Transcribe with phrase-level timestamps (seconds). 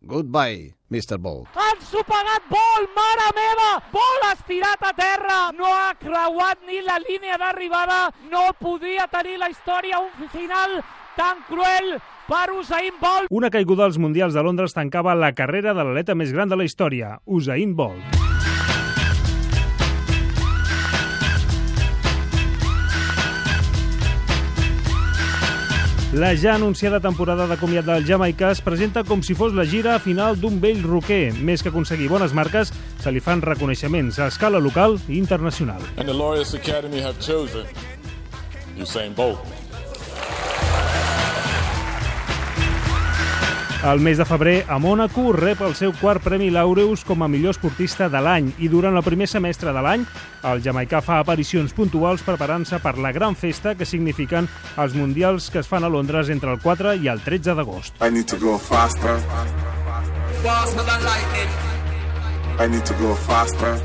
[0.00, 1.18] Goodbye, Mr.
[1.18, 1.48] Bolt.
[1.54, 3.70] Ha ensopegat Vol, mare meva!
[3.92, 5.38] Vol estirat a terra!
[5.58, 8.06] No ha creuat ni la línia d'arribada.
[8.30, 10.78] No podia tenir la història un final
[11.18, 11.98] tan cruel
[12.28, 13.26] per Usain Bolt.
[13.30, 16.68] Una caiguda als Mundials de Londres tancava la carrera de l'atleta més gran de la
[16.68, 18.27] història, Usain Bolt.
[26.12, 29.98] La ja anunciada temporada de comiat del Jamaica es presenta com si fos la gira
[30.00, 31.34] final d'un vell roquer.
[31.36, 35.84] Més que aconseguir bones marques, se li fan reconeixements a escala local i internacional.
[35.98, 37.68] And the Laureus Academy have chosen
[38.80, 39.67] Usain Bolt.
[43.84, 47.54] El mes de febrer, a Mònaco, rep el seu quart Premi Laureus com a millor
[47.54, 50.02] esportista de l'any i durant el primer semestre de l'any,
[50.50, 54.50] el jamaicà fa aparicions puntuals preparant-se per la gran festa que signifiquen
[54.82, 58.02] els Mundials que es fan a Londres entre el 4 i el 13 d'agost.
[58.02, 59.14] I need to go faster.
[60.42, 61.50] Faster than lightning,
[62.58, 63.78] I need to go faster.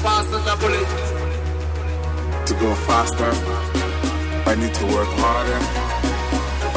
[0.00, 0.88] faster than bullet.
[2.46, 3.30] To go faster.
[4.46, 5.89] I need to work harder.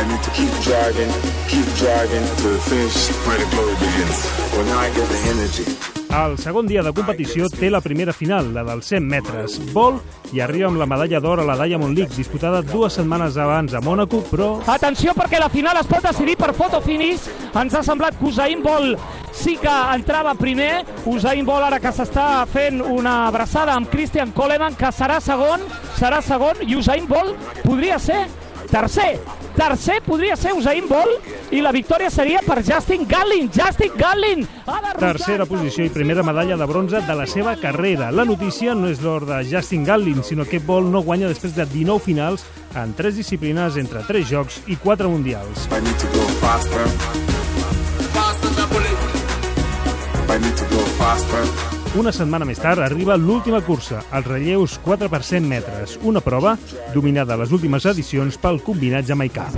[0.00, 1.12] I need to keep driving,
[1.46, 4.24] keep driving to the finish where the glory begins.
[4.56, 5.66] When I get the energy.
[6.08, 9.58] El segon dia de competició té la primera final, la dels 100 metres.
[9.74, 9.98] Vol
[10.32, 13.82] i arriba amb la medalla d'or a la Diamond League, disputada dues setmanes abans a
[13.84, 17.28] Mònaco, però Atenció perquè la final es pot decidir per photo finish.
[17.52, 18.96] Ens ha semblat que Usain Bolt
[19.36, 20.86] sí que entrava primer.
[21.04, 25.68] Usain Bolt ara que s'està fent una abraçada amb Christian Coleman, que serà segon,
[26.00, 27.36] serà segon, i Usain Bolt
[27.68, 28.24] podria ser
[28.72, 29.18] tercer.
[29.60, 33.50] Tercer podria ser Usain Bolt i la victòria seria per Justin Gatlin.
[33.52, 35.10] Justin Gatlin ha de rotar.
[35.10, 38.08] tercera posició i primera medalla de bronze de la seva carrera.
[38.10, 41.66] La notícia no és l'or de Justin Gatlin, sinó que Bolt no guanya després de
[41.66, 45.68] 19 finals en tres disciplines entre 3 jocs i 4 mundials.
[45.68, 46.86] I need to go faster.
[48.16, 48.96] Faster than bullet.
[50.30, 51.79] I need to go faster.
[51.98, 56.52] Una setmana més tard arriba l'última cursa, els relleus 4 per 100 metres, una prova
[56.94, 59.48] dominada a les últimes edicions pel combinat jamaicà.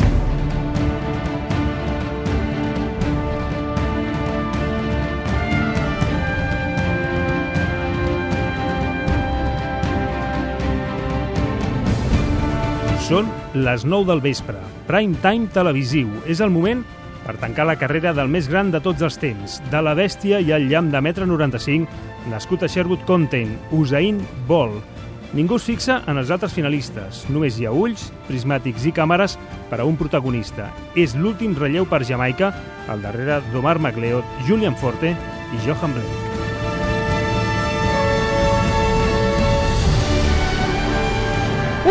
[13.10, 14.56] Són les 9 del vespre,
[14.88, 16.08] prime time televisiu.
[16.24, 16.80] És el moment
[17.26, 20.50] per tancar la carrera del més gran de tots els temps, de la bèstia i
[20.54, 21.86] el llamp de metre 95,
[22.30, 24.82] nascut a Sherwood Content, Usain Bolt.
[25.32, 27.22] Ningú es fixa en els altres finalistes.
[27.32, 29.38] Només hi ha ulls, prismàtics i càmeres
[29.70, 30.68] per a un protagonista.
[30.92, 32.52] És l'últim relleu per Jamaica,
[32.92, 36.32] al darrere d'Omar McLeod, Julian Forte i Johan Blake.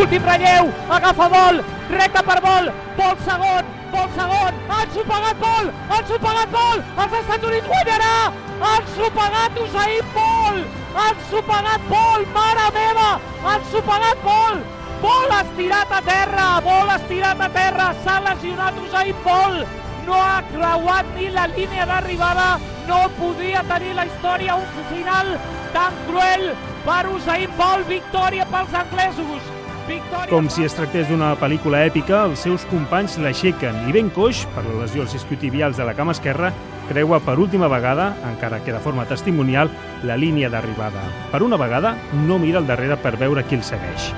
[0.01, 0.69] Últim relleu,
[1.01, 1.59] agafa vol,
[1.91, 7.47] recta per vol, vol segon, vol segon, ha ensopegat vol, ha ensopegat vol, els Estats
[7.49, 8.13] Units guanyarà,
[8.61, 13.09] ha ensopegat Usain Bolt, ha ensopegat vol, mare meva,
[13.45, 14.59] ha ensopegat vol,
[15.03, 21.15] vol estirat a terra, vol estirat a terra, s'ha lesionat Usain Bolt, no ha creuat
[21.15, 22.51] ni la línia d'arribada,
[22.89, 25.35] no podia tenir la història un final
[25.75, 26.51] tan cruel
[26.85, 29.57] per Usain Bolt, victòria pels anglesos,
[30.31, 34.63] Com si es tractés d'una pel·lícula èpica, els seus companys l'aixequen i ben coix, per
[34.63, 36.53] la lesió als isquiotibials de la cama esquerra,
[36.87, 39.71] creua per última vegada, encara que de forma testimonial,
[40.07, 41.03] la línia d'arribada.
[41.33, 41.97] Per una vegada,
[42.27, 44.11] no mira al darrere per veure qui el segueix.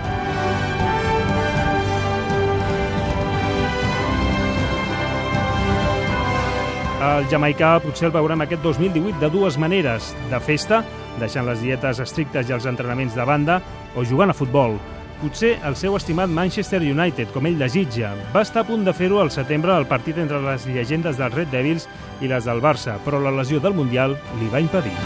[7.04, 10.86] El jamaicà potser el veurem aquest 2018 de dues maneres, de festa,
[11.20, 13.64] deixant les dietes estrictes i els entrenaments de banda,
[13.98, 14.78] o jugant a futbol.
[15.24, 18.10] Potser el seu estimat Manchester United, com ell desitja.
[18.34, 21.54] Va estar a punt de fer-ho al setembre al partit entre les llegendes dels Red
[21.56, 21.88] Devils
[22.20, 24.98] i les del Barça, però la lesió del Mundial li va impedir.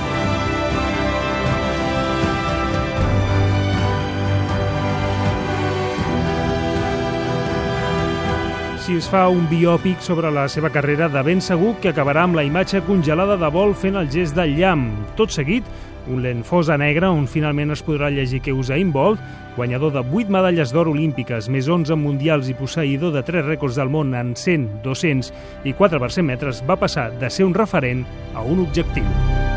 [8.88, 12.38] Si es fa un biòpic sobre la seva carrera, de ben segur que acabarà amb
[12.38, 14.85] la imatge congelada de vol fent el gest del llamp.
[15.20, 15.67] Tot seguit,
[16.08, 19.20] un lent fosa negre on finalment es podrà llegir que Usain Bolt,
[19.58, 23.91] guanyador de 8 medalles d'or olímpiques, més 11 mundials i posseïdor de 3 rècords del
[23.91, 25.34] món en 100, 200
[25.67, 29.57] i 4 per 100 metres, va passar de ser un referent a un objectiu.